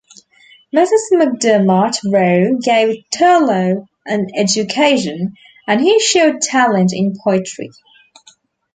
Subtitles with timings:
[0.73, 1.11] Mrs.
[1.13, 5.35] MacDermott Roe gave Turlough an education,
[5.67, 7.69] and he showed talent in poetry.